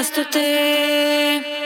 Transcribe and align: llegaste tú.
llegaste 0.00 0.24
tú. 0.24 1.59